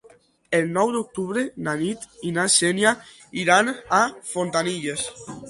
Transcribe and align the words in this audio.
El 0.59 0.63
nou 0.77 0.93
d'octubre 0.95 1.43
na 1.67 1.75
Nit 1.81 2.07
i 2.31 2.31
na 2.39 2.47
Xènia 2.55 2.95
iran 3.43 3.71
a 4.01 4.01
Fontanilles. 4.33 5.07